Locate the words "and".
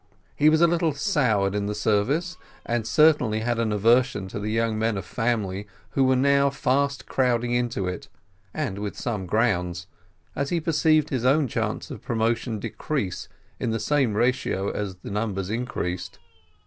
2.65-2.87, 8.51-8.79